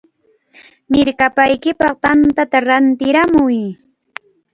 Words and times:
¡Mirkapaykipaq 0.91 1.93
tantata 2.03 2.57
rantiramuy! 2.67 3.57